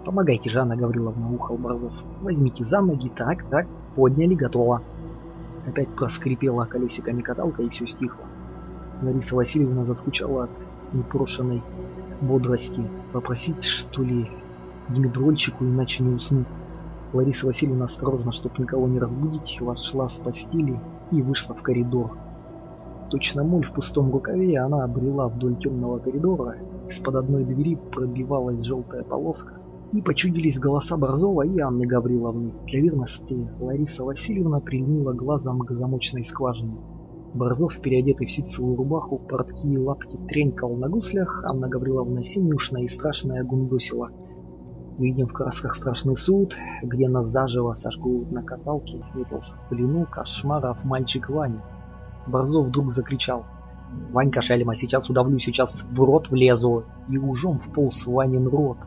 [0.06, 2.06] «Помогайте же, Анна Гавриловна!»— ухал Бразов.
[2.22, 4.82] «Возьмите за ноги, так, так, подняли, готово!»
[5.68, 8.24] Опять проскрипела колесиками каталка, и все стихло.
[9.02, 10.52] Лариса Васильевна заскучала от
[10.94, 11.62] непрошенной
[12.22, 12.90] бодрости.
[13.12, 14.32] Попросить, что ли,
[14.90, 16.48] Димитрольчику, иначе не уснуть.
[17.14, 20.80] Лариса Васильевна осторожно, чтобы никого не разбудить, вошла с постели
[21.12, 22.18] и вышла в коридор.
[23.10, 26.58] Точно моль в пустом рукаве, она обрела вдоль темного коридора.
[26.88, 29.54] Из-под одной двери пробивалась желтая полоска.
[29.92, 32.52] И почудились голоса Борзова и Анны Гавриловны.
[32.66, 36.78] Для верности Лариса Васильевна прильнула глазом к замочной скважине.
[37.36, 42.88] Борзов, переодетый в ситцевую рубаху, портки и лапти, тренькал на гуслях, Анна Гавриловна синюшная и
[42.88, 44.10] страшная гундосила–
[44.98, 50.86] Видим в красках страшный суд, где нас заживо сожгут на каталке, метался в плену кошмаров
[50.86, 51.64] мальчик Ваня.
[52.28, 53.44] Борзов вдруг закричал.
[54.12, 58.78] «Ванька Шельма, сейчас удавлю, сейчас в рот влезу!» И ужом вполз Ванин рот.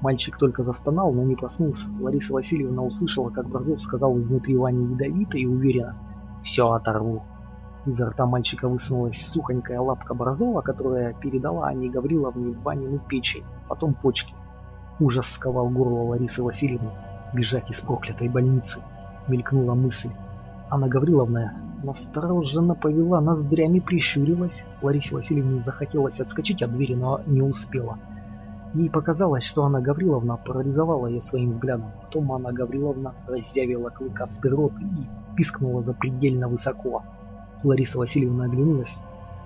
[0.00, 1.88] Мальчик только застонал, но не проснулся.
[2.00, 5.96] Лариса Васильевна услышала, как Борзов сказал изнутри Вани ядовито и уверенно.
[6.42, 7.22] «Все оторву!»
[7.86, 14.34] Изо рта мальчика высунулась сухонькая лапка Борзова, которая передала Анне Гавриловне Ванину печень, потом почки.
[15.04, 16.90] Ужас сковал горло Ларисы Васильевны.
[17.34, 18.80] Бежать из проклятой больницы.
[19.28, 20.08] Мелькнула мысль.
[20.70, 24.64] Анна Гавриловна настороженно повела ноздрями, прищурилась.
[24.80, 27.98] Ларисе Васильевне захотелось отскочить от двери, но не успела.
[28.72, 31.92] Ей показалось, что Анна Гавриловна парализовала ее своим взглядом.
[32.00, 37.02] Потом Анна Гавриловна разъявила клыкастый рот и пискнула запредельно высоко.
[37.62, 39.02] Лариса Васильевна оглянулась.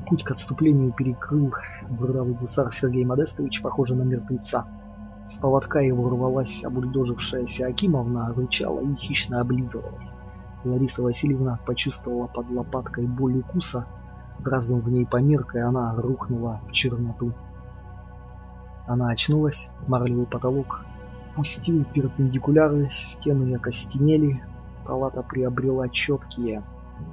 [0.06, 1.52] Путь к отступлению перекрыл
[1.88, 4.64] бравый гусар Сергей Модестович, похожий на мертвеца.
[5.28, 10.14] С поводка его рвалась обульдожившаяся Акимовна, рычала и хищно облизывалась.
[10.64, 13.84] Лариса Васильевна почувствовала под лопаткой боль укуса,
[14.42, 17.34] разум в ней померк, и она рухнула в черноту.
[18.86, 20.86] Она очнулась, марлевый потолок
[21.34, 24.42] пустил перпендикуляры, стены окостенели,
[24.86, 26.62] палата приобрела четкие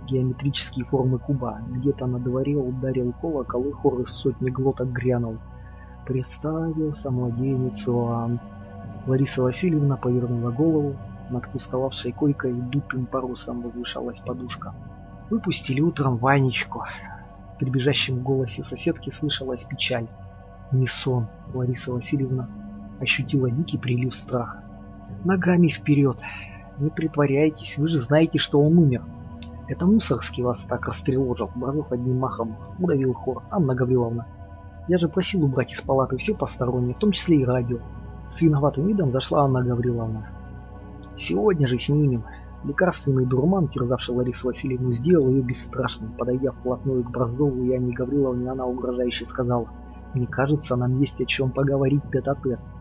[0.08, 1.60] геометрические формы куба.
[1.68, 5.38] Где-то на дворе ударил колокол, и хор из сотни глоток грянул–
[6.06, 8.40] Представился младенец Иоанн.
[9.08, 10.96] Лариса Васильевна повернула голову.
[11.32, 14.76] Над пустовавшей койкой дутым парусом возвышалась подушка.
[15.32, 16.84] Выпустили утром Ванечку.
[17.56, 20.08] В прибежащем голосе соседки слышалась печаль.
[20.72, 21.28] Не сон.
[21.54, 22.48] Лариса Васильевна
[23.00, 24.64] ощутила дикий прилив страха.
[25.24, 26.22] Ногами вперед.
[26.78, 29.04] Не притворяйтесь, вы же знаете, что он умер.
[29.68, 31.50] Это Мусорский вас так растревожил.
[31.56, 33.42] Бразов одним махом удавил хор.
[33.50, 34.28] Анна Гавриловна,
[34.88, 37.80] я же просил убрать из палаты все посторонние, в том числе и радио.
[38.28, 40.28] С виноватым видом зашла Анна Гавриловна.
[41.16, 42.24] Сегодня же снимем.
[42.64, 46.10] Лекарственный дурман, терзавший Ларису Васильевну, сделал ее бесстрашной.
[46.18, 49.68] Подойдя вплотную к Борзову и Анне Гавриловне, она угрожающе сказала,
[50.14, 52.60] «Мне кажется, нам есть о чем поговорить тет-а-тет».
[52.60, 52.76] -тет.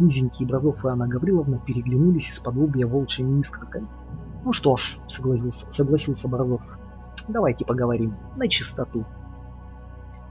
[0.00, 3.86] Низенький Бразов и Анна Гавриловна переглянулись из-под лобья волчьими искорками.
[4.44, 6.62] «Ну что ж»,— согласился, согласился Бразов,—
[7.28, 9.04] «давайте поговорим, на чистоту».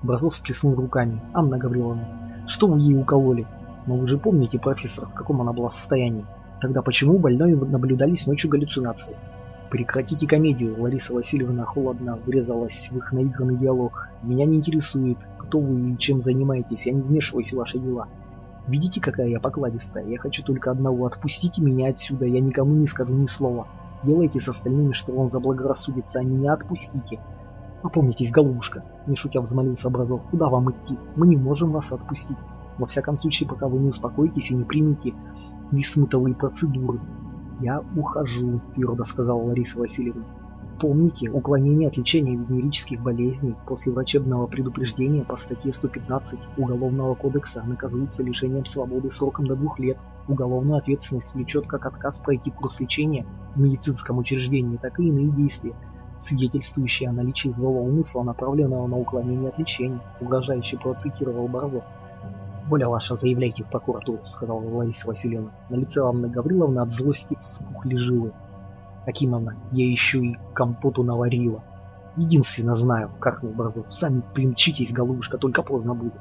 [0.02, 1.22] Бразов сплеснул руками.
[1.34, 3.46] «Анна Гавриловна, что вы ей укололи?
[3.86, 6.26] Но вы же помните, профессор, в каком она была состоянии?
[6.62, 9.16] Тогда почему больной наблюдались ночью галлюцинации?
[9.70, 14.08] Прекратите комедию, Лариса Васильевна холодно врезалась в их наигранный диалог.
[14.24, 18.08] Меня не интересует, кто вы и чем занимаетесь, я не вмешиваюсь в ваши дела.
[18.68, 20.06] Видите, какая я покладистая?
[20.06, 21.06] Я хочу только одного.
[21.06, 23.68] Отпустите меня отсюда, я никому не скажу ни слова.
[24.04, 27.20] Делайте с остальными, что он заблагорассудится, а меня отпустите.
[27.82, 30.98] Опомнитесь, голубушка, не шутя взмолился Образов, куда вам идти?
[31.15, 32.38] Мы не можем вас отпустить.
[32.78, 35.13] Во всяком случае, пока вы не успокоитесь и не примете
[35.72, 37.00] висмутовые процедуры.
[37.62, 40.24] Я ухожу, твердо сказала Лариса Васильевна.
[40.80, 48.24] Помните, уклонение от лечения венерических болезней после врачебного предупреждения по статье 115 Уголовного кодекса наказывается
[48.24, 49.98] лишением свободы сроком до двух лет.
[50.30, 55.76] Уголовную ответственность влечет как отказ пройти курс лечения в медицинском учреждении, так и иные действия,
[56.21, 61.84] свидетельствующие о наличии злого умысла, направленного на уклонение от лечения, угрожающий процитировал Боровов.
[62.67, 65.49] «Воля ваша, заявляйте в прокуратуру»,— сказала Лариса Васильевна.
[65.69, 68.32] На лице Анны Гавриловны от злости вспухли жилы.
[69.08, 71.63] «Акимовна, я еще и компоту наварила.
[72.15, 73.91] Единственно знаю, как на образов.
[73.91, 76.13] Сами примчитесь, голубушка, только поздно будет».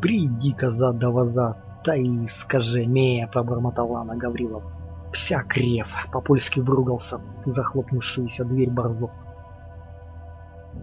[0.00, 4.70] «Приди, коза да ваза, та и скажи, мея»,— пробормотала Анна Гавриловна.
[5.12, 9.12] «Вся крев»,— по-польски выругался в захлопнувшуюся дверь Борзов.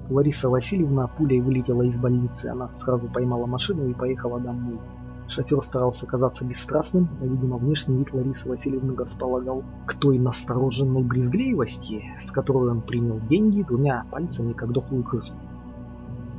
[0.10, 2.48] Лариса Васильевна пулей вылетела из больницы.
[2.48, 4.80] Она сразу поймала машину и поехала домой.
[5.28, 12.04] Шофер старался казаться бесстрастным, но, видимо, внешний вид Ларисы Васильевны располагал к той настороженной брезгливости,
[12.17, 15.34] с которой он принял деньги двумя пальцами, как дохлую крысу.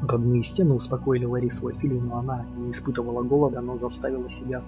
[0.03, 4.65] Родные стены успокоили Ларису Васильевну, она не испытывала голода, но заставила себя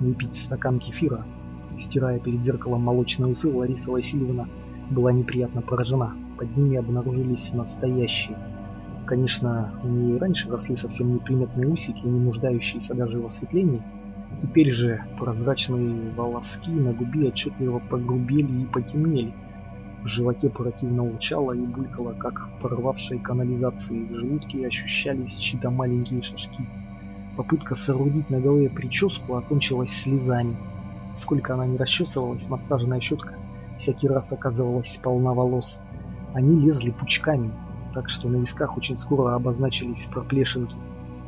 [0.00, 1.24] выпить стакан кефира.
[1.76, 4.48] Стирая перед зеркалом молочные усы, Лариса Васильевна
[4.90, 6.16] была неприятно поражена.
[6.40, 8.38] Под ними обнаружились настоящие.
[9.06, 13.82] Конечно, у нее раньше росли совсем неприметные усики, не нуждающиеся даже в осветлении.
[14.40, 19.34] Теперь же прозрачные волоски на губе отчетливо погрубели и потемнели.
[20.02, 24.06] В животе противно урчало и булькало, как в порвавшей канализации.
[24.06, 26.66] В желудке ощущались чьи-то маленькие шажки.
[27.36, 30.56] Попытка соорудить на голове прическу окончилась слезами.
[31.14, 33.34] Сколько она не расчесывалась, массажная щетка
[33.80, 35.80] всякий раз оказывалась полна волос.
[36.34, 37.52] Они лезли пучками,
[37.92, 40.76] так что на висках очень скоро обозначились проплешинки.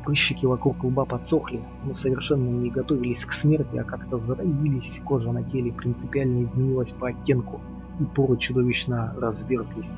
[0.04, 5.42] Прыщики вокруг лба подсохли, но совершенно не готовились к смерти, а как-то зароились, кожа на
[5.44, 7.60] теле принципиально изменилась по оттенку,
[8.00, 9.94] и поры чудовищно разверзлись.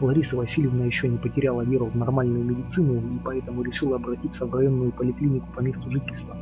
[0.00, 4.92] Лариса Васильевна еще не потеряла веру в нормальную медицину и поэтому решила обратиться в районную
[4.92, 6.36] поликлинику по месту жительства.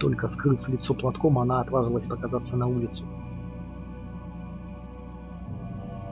[0.00, 3.04] Только скрыв лицо платком, она отважилась показаться на улицу.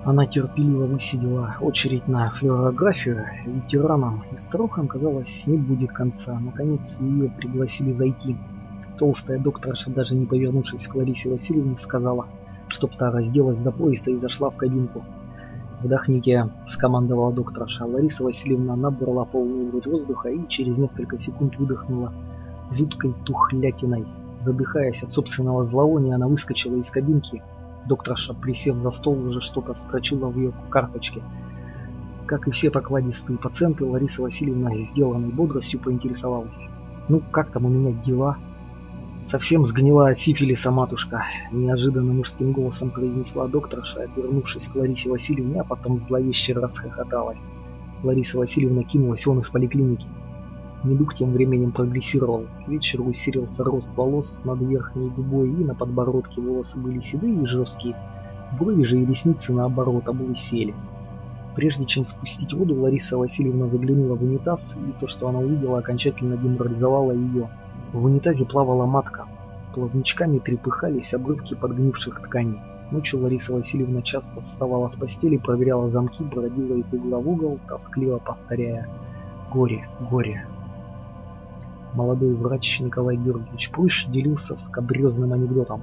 [0.04, 3.24] Она терпеливо высидела очередь на флюорографию.
[3.46, 6.38] Ветеранам и старухам, казалось, не будет конца.
[6.38, 8.36] Наконец ее пригласили зайти.
[8.98, 12.26] Толстая докторша, даже не повернувшись к Ларисе Васильевне, сказала,
[12.68, 15.02] чтоб та разделась до пояса и зашла в кабинку.
[15.82, 17.86] «Вдохните»,— скомандовала докторша.
[17.86, 22.12] Лариса Васильевна набрала полную грудь воздуха и через несколько секунд выдохнула
[22.70, 24.06] жуткой тухлятиной.
[24.36, 27.42] Задыхаясь от собственного зловония, она выскочила из кабинки,
[27.86, 31.22] Докторша, присев за стол, уже что-то строчила в ее карточке.
[32.26, 36.68] Как и все покладистые пациенты, Лариса Васильевна сделанной бодростью поинтересовалась.
[37.08, 38.38] «Ну, как там у меня дела?»
[39.20, 45.64] «Совсем сгнила от сифилиса матушка»,– неожиданно мужским голосом произнесла докторша, обернувшись к Ларисе Васильевне, а
[45.64, 47.48] потом зловеще расхохоталась.
[48.02, 50.06] Лариса Васильевна кинулась вон из поликлиники.
[50.84, 52.44] Недуг тем временем прогрессировал.
[52.66, 57.46] К вечеру усилился рост волос над верхней губой, и на подбородке волосы были седые и
[57.46, 57.96] жесткие.
[58.58, 60.74] Брови же и ресницы, наоборот, облысели.
[61.56, 66.36] Прежде чем спустить воду, Лариса Васильевна заглянула в унитаз, и то, что она увидела, окончательно
[66.36, 67.48] деморализовало ее.
[67.94, 69.24] В унитазе плавала матка.
[69.74, 72.60] Плавничками трепыхались обрывки подгнивших тканей.
[72.90, 78.18] Ночью Лариса Васильевна часто вставала с постели, проверяла замки, бродила из угла в угол, тоскливо
[78.18, 78.86] повторяя
[79.50, 80.46] «Горе, горе,
[81.94, 85.82] Молодой врач Николай Георгиевич Прущ делился скабрезным анекдотом.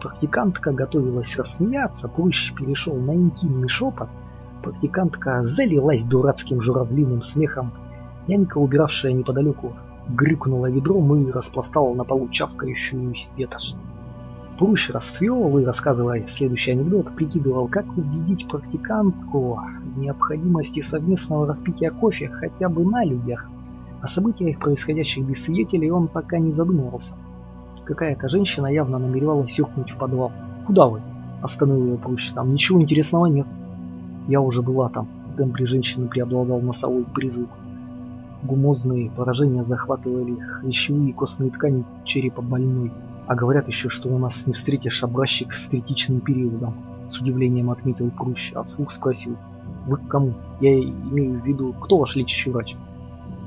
[0.00, 4.08] Практикантка готовилась рассмеяться, Прущ перешел на интимный шепот.
[4.62, 7.72] Практикантка залилась дурацким журавлиным смехом.
[8.26, 9.76] Нянька, убиравшая неподалеку,
[10.08, 13.76] грюкнула ведром и распластала на полу чавкающую ветошь.
[14.58, 19.60] Прущ расцвел и, рассказывая следующий анекдот, прикидывал, как убедить практикантку
[19.94, 23.48] в необходимости совместного распития кофе хотя бы на людях.
[24.02, 27.14] О событиях, происходящих без свидетелей, он пока не задумывался.
[27.84, 30.32] Какая-то женщина явно намеревалась юркнуть в подвал.
[30.66, 31.00] «Куда вы?»–
[31.42, 32.30] остановил ее Прущ.
[32.32, 33.46] «Там ничего интересного нет».
[34.28, 35.08] Я уже была там.
[35.32, 37.50] В тембре женщины преобладал носовой призвук.
[38.42, 42.92] Гумозные поражения захватывали хрящевые костные ткани черепа больной.
[43.26, 46.74] А говорят еще, что у нас не встретишь образчик с третичным периодом.
[47.06, 49.36] С удивлением отметил Прущ, а вслух спросил.
[49.86, 50.34] Вы к кому?
[50.60, 52.76] Я имею в виду, кто ваш лечащий врач?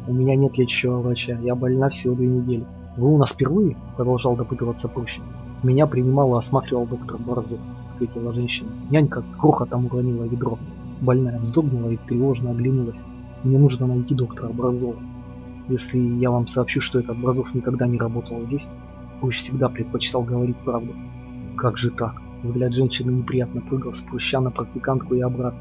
[0.08, 2.66] У меня нет лечащего врача, я больна всего две недели.
[2.98, 3.78] Вы у нас впервые?
[3.96, 5.20] Продолжал допытываться Прущ.
[5.64, 7.60] Меня принимал и осматривал доктор Борзов,
[7.94, 8.72] ответила женщина.
[8.92, 10.58] Нянька с грохотом уронила ведро.
[11.02, 13.06] Больная вздрогнула и тревожно оглянулась.
[13.44, 14.96] Мне нужно найти доктора Образова.
[15.68, 18.70] Если я вам сообщу, что этот Образов никогда не работал здесь,
[19.22, 20.94] Пущ всегда предпочитал говорить правду.
[21.58, 22.22] Как же так?
[22.42, 25.60] Взгляд женщины неприятно прыгал с Пруща на практикантку и обратно.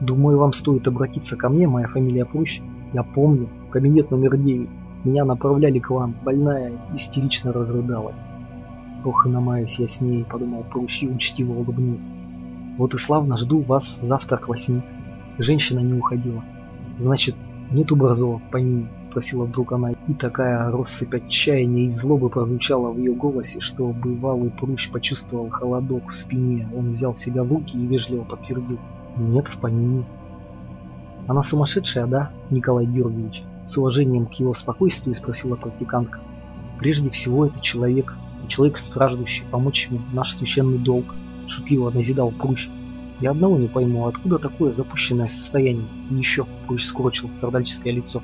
[0.00, 2.60] Думаю, вам стоит обратиться ко мне, моя фамилия Прущ.
[2.92, 4.68] Я помню, кабинет номер 9.
[5.04, 8.24] Меня направляли к вам, больная истерично разрыдалась.
[9.04, 12.14] Ох, и намаюсь я с ней, подумал Прущ и учтиво улыбнулся.
[12.78, 14.82] Вот и славно, жду вас завтра к восьми.
[15.38, 16.42] Женщина не уходила.
[16.96, 17.36] Значит,
[17.70, 18.88] нету Борзова в помине?
[18.98, 24.50] Спросила вдруг она, и такая россыпь отчаяния и злобы прозвучала в ее голосе, что бывалый
[24.50, 26.68] Прущ почувствовал холодок в спине.
[26.74, 28.78] Он взял себя в руки и вежливо подтвердил.
[29.16, 30.04] Нет в помине.
[31.28, 33.44] Она сумасшедшая, да, Николай Георгиевич?
[33.68, 36.20] С уважением к его спокойствию спросила практикантка.
[36.78, 38.14] Прежде всего, это человек,
[38.46, 41.14] человек страждущий, помочь ему наш священный долг,
[41.46, 42.70] шутливо назидал Прущ.
[43.20, 45.86] Я одного не пойму, откуда такое запущенное состояние.
[46.10, 48.22] И еще, Пруч скорчил страдальческое лицо.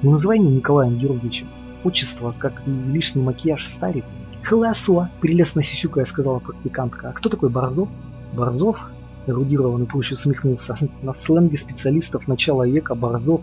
[0.00, 1.48] Не называй меня Николаем Георгиевичем.
[1.84, 4.06] Отчество, как и лишний макияж, старит.
[4.42, 7.10] Хорошо, прелестно сисюкая сказала практикантка.
[7.10, 7.90] А кто такой Борзов?
[8.32, 8.88] Борзов?
[9.26, 10.74] Эрудированный Пруч усмехнулся.
[11.02, 13.42] На сленге специалистов начала века Борзов,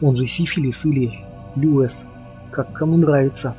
[0.00, 1.20] он же сифилис или
[1.56, 2.06] Люэс.
[2.50, 3.54] Как кому нравится.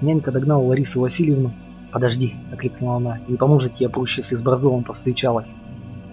[0.00, 1.52] Нянька догнала Ларису Васильевну,
[1.90, 3.18] «Подожди!»– окликнула она.
[3.28, 5.54] «Не поможет тебе проще, если с Борзовым повстречалась!»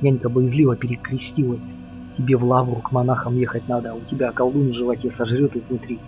[0.02, 1.74] Нянька боязливо перекрестилась.
[2.18, 6.00] «Тебе в лавру к монахам ехать надо, а у тебя колдун в животе сожрет изнутри!»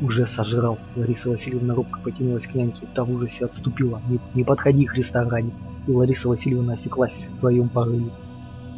[0.00, 4.00] «Уже сожрал!» Лариса Васильевна робко потянулась к няньке, та в ужасе отступила.
[4.08, 5.52] «Не, не подходи, Христа ради!»
[5.86, 8.10] И Лариса Васильевна осеклась в своем порыве.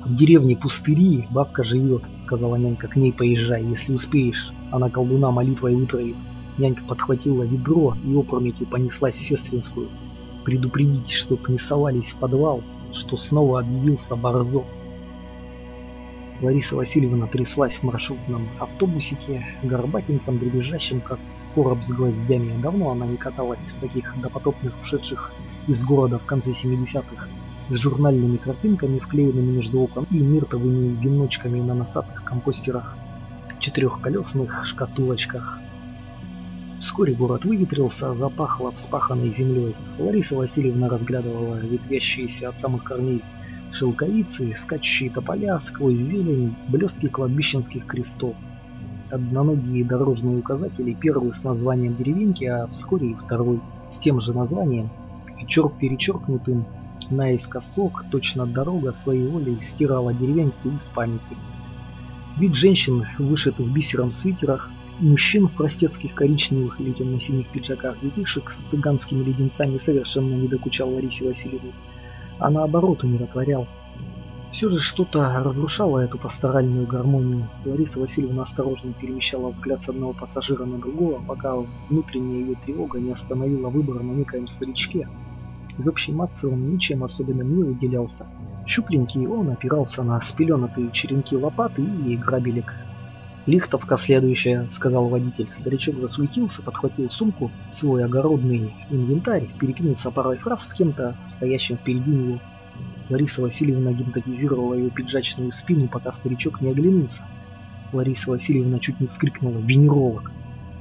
[0.09, 4.52] «В деревне Пустыри бабка живет»,— сказала нянька,— «к ней поезжай, если успеешь.
[4.72, 6.16] Она колдуна молитвой вытравит».
[6.56, 9.90] Нянька подхватила ведро и опрометью понеслась в Сестринскую
[10.46, 14.78] предупредить, чтоб не совались в подвал, что снова объявился Борзов.
[16.40, 21.18] Лариса Васильевна тряслась в маршрутном автобусике, горбатеньком, дребезжащем, как
[21.54, 22.59] короб с гвоздями.
[22.62, 25.32] Давно она не каталась в таких допотопных ушедших
[25.66, 27.28] из города в конце 70-х,
[27.68, 32.96] с журнальными картинками, вклеенными между окон, и миртовыми веночками на носатых компостерах,
[33.60, 35.58] четырехколесных шкатулочках,
[36.78, 39.74] Вскоре город выветрился, запахло вспаханной землей.
[39.98, 43.24] Лариса Васильевна разглядывала ветвящиеся от самых корней
[43.72, 48.38] шелковицы, скачущие тополя, сквозь зелень, блестки кладбищенских крестов.
[49.10, 53.60] Одноногие дорожные указатели, первый с названием деревеньки, а вскоре и второй
[53.90, 54.88] с тем же названием,
[55.48, 56.64] черк перечеркнутым
[57.11, 61.36] наискосок, точно дорога своей волей стирала деревеньку из памяти.
[62.38, 69.22] Вид женщин, вышитых бисером свитерах, Мужчин в простецких коричневых или темно-синих пиджаках, детишек с цыганскими
[69.22, 71.72] леденцами совершенно не докучал Ларисе Васильевне,
[72.40, 73.68] а наоборот умиротворял.
[74.50, 77.48] Все же что-то разрушало эту пасторальную гармонию.
[77.64, 81.54] Лариса Васильевна осторожно перемещала взгляд с одного пассажира на другого, пока
[81.88, 85.09] внутренняя ее тревога не остановила выбор на некоем старичке.
[85.78, 88.26] Из общей массы он ничем особенным не выделялся.
[88.66, 92.74] Щупленький он опирался на спеленатые черенки лопаты и грабелек
[93.48, 95.48] «Лихтовка следующая»,— сказал водитель.
[95.50, 102.40] Старичок засуетился, подхватил сумку, свой огородный инвентарь, перекинулся парой фраз с кем-то, стоящим впереди него.
[103.08, 107.24] Лариса Васильевна гипнотизировала ее пиджачную спину, пока старичок не оглянулся.
[107.90, 110.30] Лариса Васильевна чуть не вскрикнула «Венеролог!».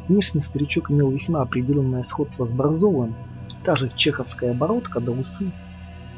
[0.10, 3.16] Внешне старичок имел весьма определенное сходство с Борзовым,
[3.68, 5.52] та же чеховская бородка да усы.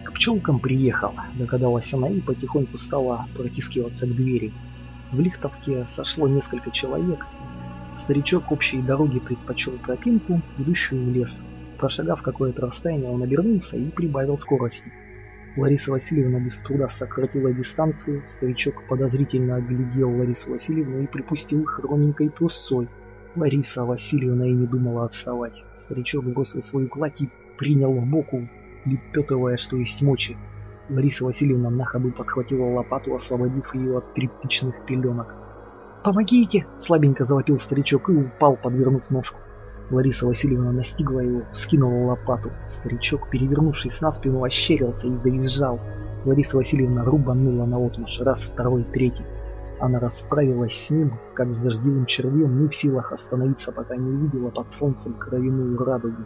[0.03, 4.53] К пчелкам приехал, догадалась она и потихоньку стала протискиваться к двери.
[5.11, 7.25] В Лихтовке сошло несколько человек.
[7.95, 11.43] Старичок общей дороги предпочел тропинку, ведущую в лес.
[11.79, 14.93] Прошагав какое-то расстояние, он обернулся и прибавил скорости.
[15.57, 22.87] Лариса Васильевна без труда сократила дистанцию, старичок подозрительно оглядел Ларису Васильевну и припустил хроненькой трусцой.
[23.35, 25.63] Лариса Васильевна и не думала отставать.
[25.75, 27.29] Старичок бросил свою кладь и
[27.59, 28.47] принял в боку,
[28.85, 30.37] лепетывая, что есть мочи.
[30.89, 35.35] Лариса Васильевна на ходу подхватила лопату, освободив ее от тряпичных пеленок.
[36.03, 39.39] «Помогите!»– слабенько завопил старичок и упал, подвернув ножку.
[39.91, 42.49] Лариса Васильевна настигла его, вскинула лопату.
[42.65, 45.79] Старичок, перевернувшись на спину, ощерился и заезжал.
[46.25, 49.25] Лариса Васильевна рубанула на отмаш, раз, второй, третий.
[49.81, 54.49] Она расправилась с ним, как с дождевым червем, не в силах остановиться, пока не увидела
[54.49, 56.23] под солнцем кровяную радугу.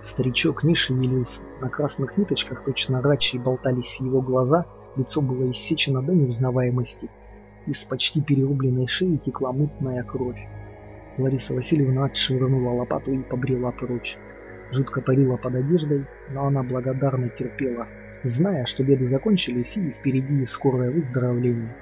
[0.00, 1.42] Старичок не шевелился.
[1.60, 4.64] На красных ниточках точно рачи болтались его глаза,
[4.96, 7.10] лицо было иссечено до неузнаваемости.
[7.66, 10.40] Из почти перерубленной шеи текла мутная кровь.
[11.18, 14.16] Лариса Васильевна отшвырнула лопату и побрела прочь.
[14.72, 17.86] Жутко парила под одеждой, но она благодарно терпела,
[18.22, 21.76] зная, что беды закончились и впереди скорое выздоровление.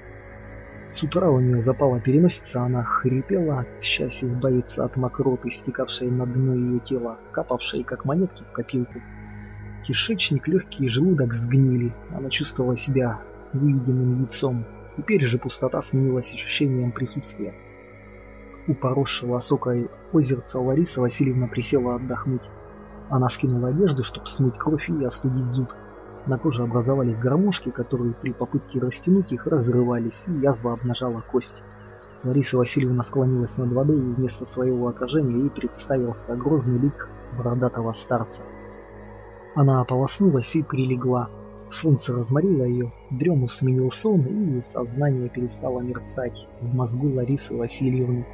[0.89, 6.55] С утра у нее запала переносица, она хрипела, счастье избавиться от мокроты, стекавшей на дно
[6.55, 8.99] ее тела, капавшей, как монетки в копилку.
[9.83, 13.21] Кишечник, легкий и желудок сгнили, она чувствовала себя
[13.53, 14.65] выеденным яйцом.
[14.97, 17.53] Теперь же пустота сменилась ощущением присутствия.
[18.67, 22.49] У поросшего осокой озерца Лариса Васильевна присела отдохнуть.
[23.09, 25.75] Она скинула одежду, чтобы смыть кровь и остудить зуд.
[26.25, 31.63] На коже образовались гармошки, которые при попытке растянуть их разрывались, и язва обнажала кость.
[32.23, 38.43] Лариса Васильевна склонилась над водой, и вместо своего отражения ей представился грозный лик бородатого старца.
[39.55, 41.29] Она ополоснулась и прилегла.
[41.69, 48.25] Солнце разморило ее, дрему сменил сон, и сознание перестало мерцать в мозгу Ларисы Васильевны.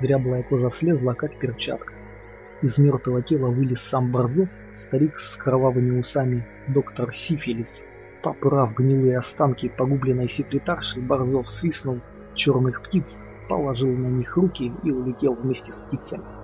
[0.00, 1.97] Дряблая кожа слезла, как перчатка.
[2.60, 7.84] Из мертвого тела вылез сам Борзов, старик с кровавыми усами, доктор Сифилис.
[8.20, 12.00] Поправ гнилые останки погубленной секретарши, Борзов свистнул
[12.34, 16.37] черных птиц, положил на них руки и улетел вместе с птицами.